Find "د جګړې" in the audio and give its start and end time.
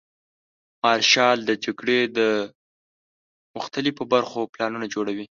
1.45-1.99